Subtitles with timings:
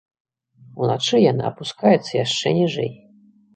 [0.83, 2.93] Уначы яна апускаецца яшчэ ніжэй.